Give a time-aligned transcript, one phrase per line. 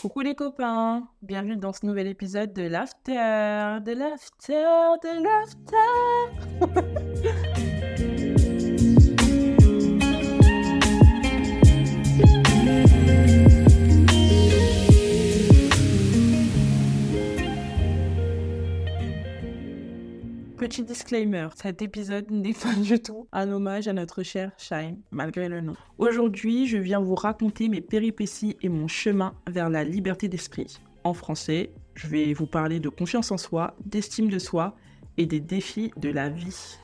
[0.00, 4.64] Coucou les copains, bienvenue dans ce nouvel épisode de l'After, de l'After,
[5.02, 6.96] de l'After.
[20.60, 25.48] Petit disclaimer, cet épisode n'est pas du tout un hommage à notre cher Shine, malgré
[25.48, 25.72] le nom.
[25.96, 30.78] Aujourd'hui, je viens vous raconter mes péripéties et mon chemin vers la liberté d'esprit.
[31.02, 34.76] En français, je vais vous parler de confiance en soi, d'estime de soi
[35.16, 36.76] et des défis de la vie.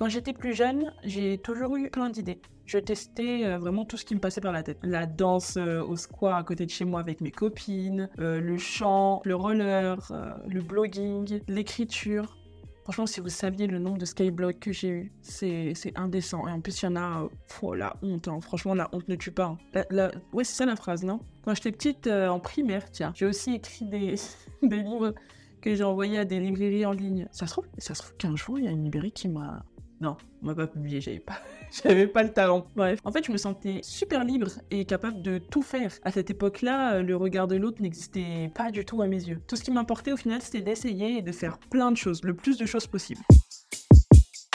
[0.00, 2.40] Quand j'étais plus jeune, j'ai toujours eu plein d'idées.
[2.64, 4.78] Je testais euh, vraiment tout ce qui me passait par la tête.
[4.82, 8.56] La danse euh, au square à côté de chez moi avec mes copines, euh, le
[8.56, 10.10] chant, le roller,
[10.48, 12.38] le blogging, l'écriture.
[12.84, 16.48] Franchement, si vous saviez le nombre de skyblogs que j'ai eu, c'est indécent.
[16.48, 17.28] Et en plus, il y en a...
[17.60, 18.40] Oh, la honte, hein.
[18.40, 19.58] franchement, la honte ne tue pas.
[19.74, 20.10] Hein.
[20.32, 21.20] Ouais, c'est ça la phrase, non?
[21.44, 24.14] Quand j'étais petite, en primaire, tiens, j'ai aussi écrit des,
[24.62, 25.12] des livres
[25.60, 27.28] que j'ai envoyés à des librairies en ligne.
[27.32, 29.62] Ça se trouve, ça se trouve qu'un jour, il y a une librairie qui m'a
[30.00, 31.38] non, on m'a pas publié, j'avais pas,
[31.82, 32.66] j'avais pas le talent.
[32.74, 35.92] Bref, en fait, je me sentais super libre et capable de tout faire.
[36.04, 39.42] À cette époque-là, le regard de l'autre n'existait pas du tout à mes yeux.
[39.46, 42.34] Tout ce qui m'importait au final, c'était d'essayer et de faire plein de choses, le
[42.34, 43.20] plus de choses possible.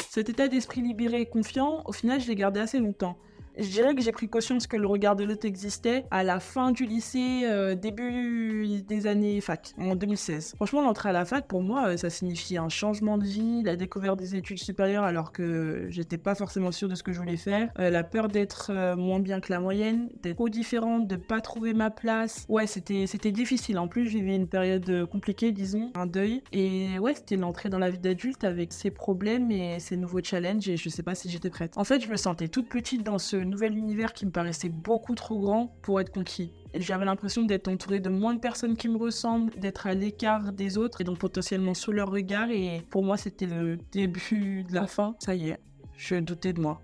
[0.10, 3.18] Cet état d'esprit libéré et confiant, au final, je l'ai gardé assez longtemps.
[3.58, 6.72] Je dirais que j'ai pris conscience que le regard de l'autre existait à la fin
[6.72, 10.54] du lycée, euh, début des années fac, en 2016.
[10.56, 13.78] Franchement, l'entrée à la fac, pour moi, euh, ça signifiait un changement de vie, la
[13.78, 17.38] découverte des études supérieures alors que j'étais pas forcément sûre de ce que je voulais
[17.38, 21.40] faire, euh, la peur d'être moins bien que la moyenne, d'être trop différente, de pas
[21.40, 22.46] trouver ma place.
[22.50, 23.80] Ouais, c'était c'était difficile.
[23.80, 26.44] En plus, je vivais une période compliquée, disons, un deuil.
[26.52, 30.68] Et ouais, c'était l'entrée dans la vie d'adulte avec ses problèmes et ses nouveaux challenges
[30.68, 31.78] et je sais pas si j'étais prête.
[31.78, 35.16] En fait, je me sentais toute petite dans ce nouvel univers qui me paraissait beaucoup
[35.16, 36.52] trop grand pour être conquis.
[36.74, 40.78] J'avais l'impression d'être entourée de moins de personnes qui me ressemblent, d'être à l'écart des
[40.78, 42.50] autres et donc potentiellement sous leur regard.
[42.50, 45.16] Et pour moi, c'était le début de la fin.
[45.20, 45.60] Ça y est,
[45.98, 46.82] je doutais de moi.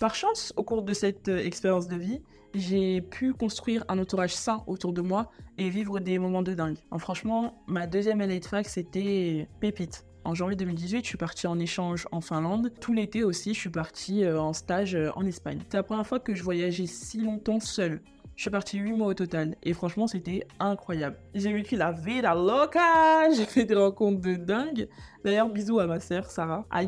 [0.00, 2.20] Par chance, au cours de cette euh, expérience de vie,
[2.54, 6.76] j'ai pu construire un entourage sain autour de moi et vivre des moments de dingue.
[6.98, 10.04] franchement, ma deuxième année de fac, c'était pépite.
[10.24, 12.72] En janvier 2018, je suis partie en échange en Finlande.
[12.80, 15.58] Tout l'été aussi, je suis partie euh, en stage euh, en Espagne.
[15.68, 18.00] C'est la première fois que je voyageais si longtemps seule.
[18.34, 21.16] Je suis partie 8 mois au total et franchement c'était incroyable.
[21.34, 24.88] J'ai vécu la vida loca, j'ai fait des rencontres de dingue.
[25.24, 26.82] D'ailleurs bisous à ma sœur Sarah, à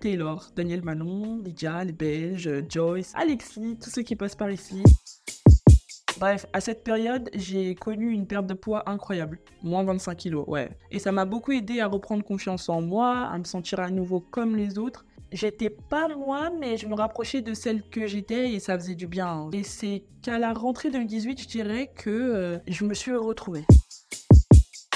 [0.00, 4.82] Taylor, Daniel Manon, Lydia, les Belges, Joyce, Alexis, tous ceux qui passent par ici.
[6.22, 9.40] Bref, à cette période, j'ai connu une perte de poids incroyable.
[9.64, 10.70] Moins 25 kilos, ouais.
[10.92, 14.20] Et ça m'a beaucoup aidé à reprendre confiance en moi, à me sentir à nouveau
[14.20, 15.04] comme les autres.
[15.32, 19.08] J'étais pas moi, mais je me rapprochais de celle que j'étais et ça faisait du
[19.08, 19.50] bien.
[19.52, 23.64] Et c'est qu'à la rentrée 2018, je dirais que euh, je me suis retrouvée.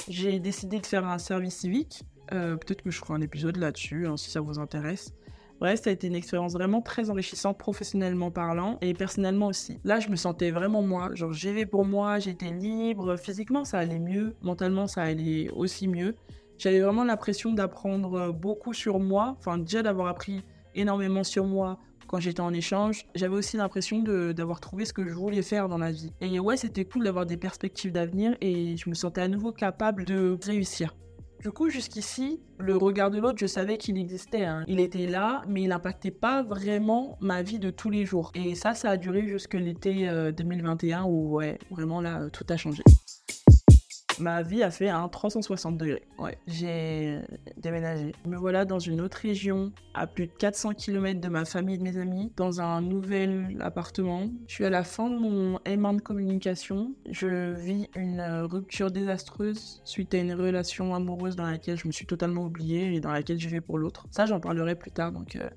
[0.09, 2.05] J'ai décidé de faire un service civique.
[2.33, 5.13] Euh, peut-être que je ferai un épisode là-dessus, hein, si ça vous intéresse.
[5.61, 9.79] Bref, ça a été une expérience vraiment très enrichissante professionnellement parlant et personnellement aussi.
[9.85, 11.11] Là, je me sentais vraiment moi.
[11.15, 13.17] Genre, j'avais pour moi, j'étais libre.
[13.17, 14.37] Physiquement, ça allait mieux.
[14.43, 16.15] Mentalement, ça allait aussi mieux.
[16.59, 19.35] J'avais vraiment l'impression d'apprendre beaucoup sur moi.
[19.39, 20.43] Enfin, déjà d'avoir appris
[20.75, 23.07] énormément sur moi quand j'étais en échange.
[23.15, 24.03] J'avais aussi l'impression
[24.33, 26.13] d'avoir trouvé ce que je voulais faire dans la vie.
[26.21, 30.05] Et ouais, c'était cool d'avoir des perspectives d'avenir et je me sentais à nouveau capable
[30.05, 30.95] de réussir.
[31.43, 34.45] Du coup, jusqu'ici, le regard de l'autre, je savais qu'il existait.
[34.45, 34.65] Hein.
[34.67, 38.33] Il était là, mais il n'impactait pas vraiment ma vie de tous les jours.
[38.35, 42.57] Et ça, ça a duré jusque l'été 2021 euh, où, ouais, vraiment là, tout a
[42.57, 42.83] changé
[44.21, 46.03] ma vie a fait un 360 degrés.
[46.19, 47.21] Ouais, j'ai
[47.57, 48.13] déménagé.
[48.27, 51.79] Me voilà dans une autre région, à plus de 400 km de ma famille et
[51.79, 54.29] de mes amis, dans un nouvel appartement.
[54.47, 56.95] Je suis à la fin de mon aimant de communication.
[57.11, 62.07] Je vis une rupture désastreuse suite à une relation amoureuse dans laquelle je me suis
[62.07, 64.07] totalement oubliée et dans laquelle je vais pour l'autre.
[64.11, 65.49] Ça, j'en parlerai plus tard, donc euh,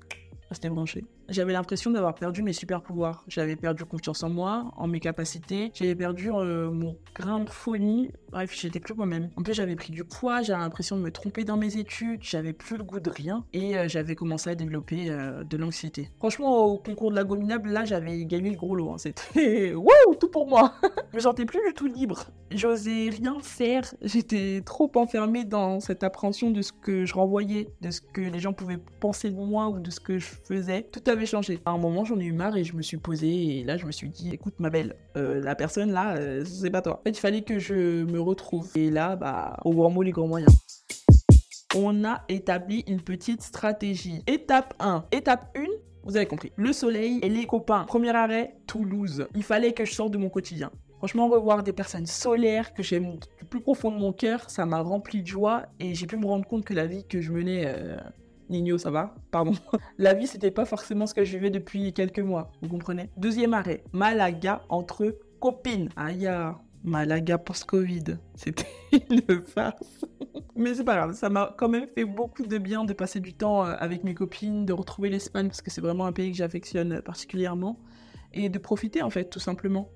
[0.50, 1.04] restez branchés.
[1.30, 3.22] J'avais l'impression d'avoir perdu mes super pouvoirs.
[3.28, 5.70] J'avais perdu confiance en moi, en mes capacités.
[5.74, 8.10] J'avais perdu euh, mon grain de folie.
[8.32, 9.30] Bref, j'étais plus moi-même.
[9.36, 10.42] En plus, j'avais pris du poids.
[10.42, 12.20] J'avais l'impression de me tromper dans mes études.
[12.22, 13.44] J'avais plus le goût de rien.
[13.52, 16.10] Et euh, j'avais commencé à développer euh, de l'anxiété.
[16.18, 18.90] Franchement, au concours de la gominable, là, j'avais gagné le gros lot.
[18.90, 18.98] Hein.
[18.98, 20.74] C'était wouh, tout pour moi.
[21.12, 22.26] je me sentais plus du tout libre.
[22.50, 23.84] J'osais rien faire.
[24.02, 28.40] J'étais trop enfermée dans cette appréhension de ce que je renvoyais, de ce que les
[28.40, 30.88] gens pouvaient penser de moi ou de ce que je faisais.
[30.90, 31.60] Tout avait changé.
[31.64, 33.86] À un moment, j'en ai eu marre et je me suis posée et là, je
[33.86, 37.00] me suis dit, écoute, ma belle, euh, la personne là, euh, c'est pas toi.
[37.00, 38.70] En fait, il fallait que je me retrouve.
[38.74, 40.54] Et là, bah, au grand mot, les grands moyens
[41.76, 44.22] on a établi une petite stratégie.
[44.26, 45.04] Étape 1.
[45.12, 45.64] Étape 1,
[46.02, 46.52] Vous avez compris.
[46.56, 47.84] Le soleil et les copains.
[47.84, 49.28] Premier arrêt, Toulouse.
[49.34, 50.70] Il fallait que je sorte de mon quotidien.
[50.98, 54.80] Franchement, revoir des personnes solaires que j'aime du plus profond de mon cœur, ça m'a
[54.80, 57.64] rempli de joie et j'ai pu me rendre compte que la vie que je menais,
[57.66, 57.96] euh...
[58.50, 59.52] Nino, ça va Pardon.
[59.98, 63.08] La vie, c'était pas forcément ce que je vivais depuis quelques mois, vous comprenez?
[63.16, 65.88] Deuxième arrêt, Malaga entre copines.
[65.96, 66.28] Aïe,
[66.84, 68.18] Malaga post-Covid.
[68.34, 68.66] C'était
[69.10, 70.04] une farce.
[70.56, 73.32] Mais c'est pas grave, ça m'a quand même fait beaucoup de bien de passer du
[73.32, 76.36] temps euh, avec mes copines, de retrouver l'Espagne parce que c'est vraiment un pays que
[76.36, 77.78] j'affectionne particulièrement
[78.32, 79.90] et de profiter en fait, tout simplement.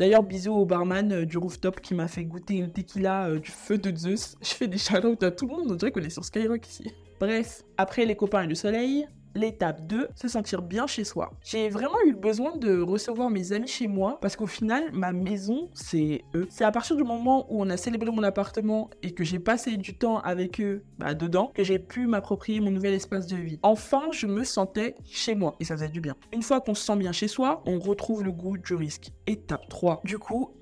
[0.00, 3.50] D'ailleurs, bisous au barman euh, du rooftop qui m'a fait goûter le tequila euh, du
[3.50, 4.34] feu de Zeus.
[4.42, 6.90] Je fais des shout à tout le monde, on dirait qu'on est sur Skyrock ici.
[7.20, 11.32] Bref, après les copains et le soleil, L'étape 2, se sentir bien chez soi.
[11.42, 15.68] J'ai vraiment eu besoin de recevoir mes amis chez moi parce qu'au final, ma maison,
[15.72, 16.46] c'est eux.
[16.50, 19.76] C'est à partir du moment où on a célébré mon appartement et que j'ai passé
[19.76, 23.58] du temps avec eux bah, dedans que j'ai pu m'approprier mon nouvel espace de vie.
[23.62, 26.16] Enfin, je me sentais chez moi et ça faisait du bien.
[26.32, 29.12] Une fois qu'on se sent bien chez soi, on retrouve le goût du risque.
[29.26, 30.00] Étape 3.
[30.04, 30.54] Du coup,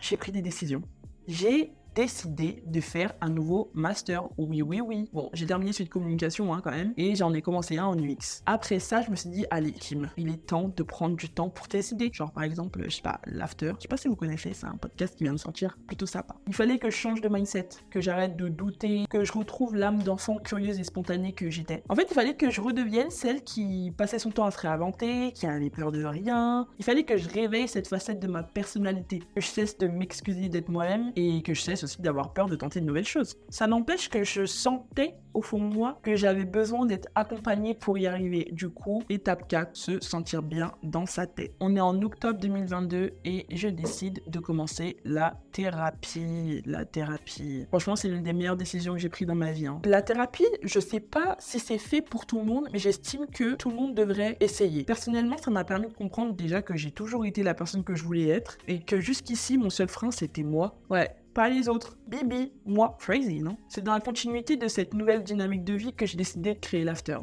[0.00, 0.82] j'ai pris des décisions.
[1.26, 4.24] J'ai décidé de faire un nouveau master.
[4.38, 5.08] Oui, oui, oui.
[5.12, 7.98] Bon, j'ai terminé celui de communication hein, quand même, et j'en ai commencé un en
[7.98, 8.42] UX.
[8.46, 11.50] Après ça, je me suis dit, allez, Kim, il est temps de prendre du temps
[11.50, 12.10] pour décider.
[12.12, 13.72] Genre, par exemple, je sais pas, l'after.
[13.76, 16.36] Je sais pas si vous connaissez, c'est un podcast qui vient de sortir, plutôt sympa.
[16.46, 20.02] Il fallait que je change de mindset, que j'arrête de douter, que je retrouve l'âme
[20.02, 21.82] d'enfant curieuse et spontanée que j'étais.
[21.88, 25.32] En fait, il fallait que je redevienne celle qui passait son temps à se réinventer,
[25.32, 26.66] qui avait peur de rien.
[26.78, 30.48] Il fallait que je réveille cette facette de ma personnalité, que je cesse de m'excuser
[30.48, 33.36] d'être moi-même et que je cesse d'avoir peur de tenter de nouvelles choses.
[33.48, 37.98] Ça n'empêche que je sentais au fond de moi que j'avais besoin d'être accompagnée pour
[37.98, 38.48] y arriver.
[38.52, 41.54] Du coup, étape 4, se sentir bien dans sa tête.
[41.60, 46.62] On est en octobre 2022 et je décide de commencer la thérapie.
[46.66, 47.66] La thérapie.
[47.68, 49.66] Franchement, c'est l'une des meilleures décisions que j'ai prises dans ma vie.
[49.66, 49.80] Hein.
[49.84, 53.54] La thérapie, je sais pas si c'est fait pour tout le monde, mais j'estime que
[53.54, 54.84] tout le monde devrait essayer.
[54.84, 58.02] Personnellement, ça m'a permis de comprendre déjà que j'ai toujours été la personne que je
[58.02, 60.78] voulais être et que jusqu'ici, mon seul frein, c'était moi.
[60.90, 61.96] Ouais, pas les autres.
[62.06, 63.56] Bibi, moi, crazy, non?
[63.68, 66.84] C'est dans la continuité de cette nouvelle dynamique de vie que j'ai décidé de créer
[66.84, 67.18] l'After.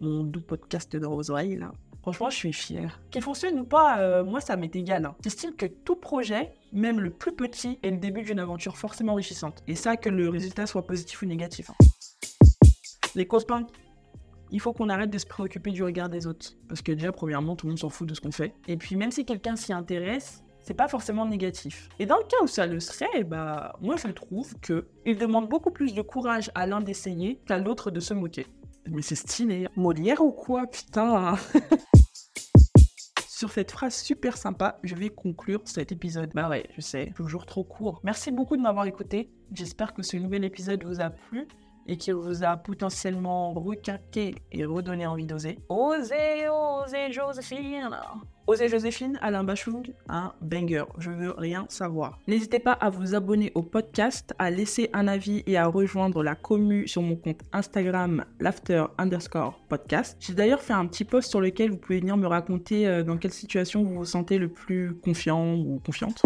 [0.00, 1.72] Mon doux podcast de vos oreilles, là.
[2.02, 3.00] Franchement, je suis fière.
[3.12, 5.04] Qu'il fonctionne ou pas, euh, moi, ça m'est égal.
[5.04, 5.14] Hein.
[5.22, 9.62] J'estime que tout projet, même le plus petit, est le début d'une aventure forcément enrichissante.
[9.68, 11.70] Et ça, que le résultat soit positif ou négatif.
[11.70, 11.74] Hein.
[13.14, 13.68] Les copains,
[14.50, 16.54] il faut qu'on arrête de se préoccuper du regard des autres.
[16.68, 18.52] Parce que déjà, premièrement, tout le monde s'en fout de ce qu'on fait.
[18.66, 21.88] Et puis, même si quelqu'un s'y intéresse, c'est pas forcément négatif.
[21.98, 25.48] Et dans le cas où ça le serait, bah, moi je trouve que il demande
[25.48, 28.46] beaucoup plus de courage à l'un d'essayer qu'à l'autre de se moquer.
[28.88, 29.68] Mais c'est stylé.
[29.76, 31.36] Molière ou quoi, putain
[33.28, 36.30] Sur cette phrase super sympa, je vais conclure cet épisode.
[36.32, 38.00] Bah ouais, je sais, toujours trop court.
[38.04, 39.32] Merci beaucoup de m'avoir écouté.
[39.52, 41.48] J'espère que ce nouvel épisode vous a plu
[41.88, 45.58] et qu'il vous a potentiellement requinqué et redonné envie d'oser.
[45.68, 47.90] Osez, osez, Joséphine
[48.48, 52.18] Osez Joséphine, Alain Bachung, un banger, je veux rien savoir.
[52.26, 56.34] N'hésitez pas à vous abonner au podcast, à laisser un avis et à rejoindre la
[56.34, 60.16] commu sur mon compte Instagram l'after underscore podcast.
[60.20, 63.16] J'ai d'ailleurs fait un petit post sur lequel vous pouvez venir me raconter euh, dans
[63.16, 66.20] quelle situation vous vous sentez le plus confiant ou confiante.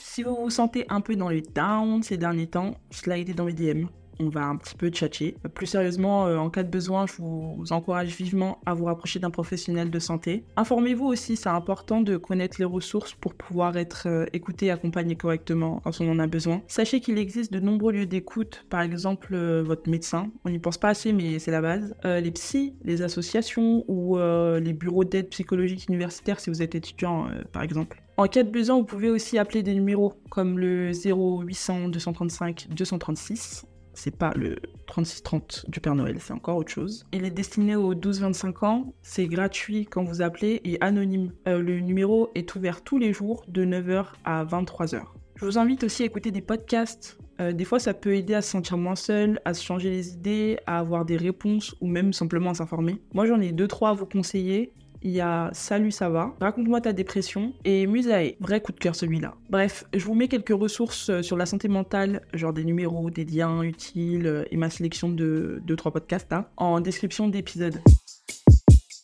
[0.00, 3.52] Si vous vous sentez un peu dans les downs ces derniers temps, slidez dans mes
[3.52, 3.86] DM
[4.20, 5.36] on va un petit peu tchatcher.
[5.54, 9.30] Plus sérieusement, euh, en cas de besoin, je vous encourage vivement à vous rapprocher d'un
[9.30, 10.44] professionnel de santé.
[10.56, 15.16] Informez-vous aussi, c'est important de connaître les ressources pour pouvoir être euh, écouté et accompagné
[15.16, 16.62] correctement quand on en a besoin.
[16.66, 20.78] Sachez qu'il existe de nombreux lieux d'écoute, par exemple euh, votre médecin, on n'y pense
[20.78, 25.86] pas assez mais c'est la base, les psys, les associations ou les bureaux d'aide psychologique
[25.88, 28.02] universitaire si vous êtes étudiant par exemple.
[28.16, 33.66] En cas de besoin, vous pouvez aussi appeler des numéros comme le 0800 235 236
[33.96, 37.04] c'est pas le 3630 du Père Noël, c'est encore autre chose.
[37.12, 41.32] Il est destiné aux 12-25 ans, c'est gratuit quand vous appelez et anonyme.
[41.48, 45.02] Euh, le numéro est ouvert tous les jours de 9h à 23h.
[45.36, 47.18] Je vous invite aussi à écouter des podcasts.
[47.40, 50.14] Euh, des fois, ça peut aider à se sentir moins seul, à se changer les
[50.14, 53.02] idées, à avoir des réponses ou même simplement à s'informer.
[53.12, 54.72] Moi, j'en ai deux trois à vous conseiller
[55.02, 58.94] il y a Salut ça va, Raconte-moi ta dépression et Musae, vrai coup de cœur
[58.94, 59.34] celui-là.
[59.50, 63.24] Bref, je vous mets quelques ressources euh, sur la santé mentale, genre des numéros, des
[63.24, 67.80] liens utiles euh, et ma sélection de 2-3 podcasts hein, en description d'épisode.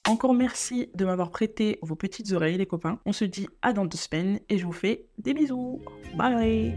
[0.09, 2.99] Encore merci de m'avoir prêté vos petites oreilles les copains.
[3.07, 5.81] On se dit à dans deux semaines et je vous fais des bisous.
[6.17, 6.75] Bye